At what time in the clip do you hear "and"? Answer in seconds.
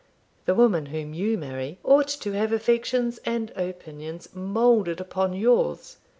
3.23-3.51